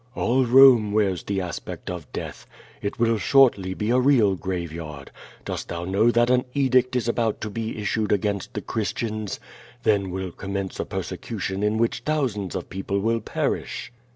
[0.15, 2.47] "All Rome wears the aspect of death.
[2.81, 5.11] It will shortly be a real graveyard.
[5.45, 9.39] Dost thou know that an edict is about to be issued against the Christians?
[9.83, 13.91] Then will commence a perse cution in which thousands of people will perish."